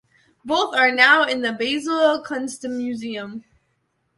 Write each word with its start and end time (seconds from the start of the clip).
Both 0.43 0.75
are 0.75 0.89
now 0.91 1.25
in 1.25 1.43
the 1.43 1.53
Basel 1.53 2.23
Kunstmuseum. 2.27 3.43